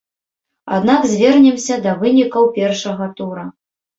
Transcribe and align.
Аднак 0.77 1.03
звернемся 1.11 1.77
да 1.83 1.93
вынікаў 2.01 2.49
першага 2.57 3.11
тура. 3.21 3.45